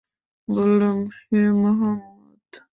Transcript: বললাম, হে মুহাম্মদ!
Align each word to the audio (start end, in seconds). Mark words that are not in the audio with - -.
বললাম, 0.47 0.97
হে 1.17 1.41
মুহাম্মদ! 1.53 2.51